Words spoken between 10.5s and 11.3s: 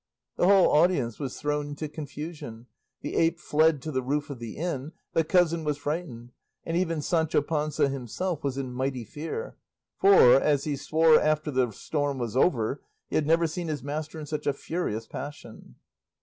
he swore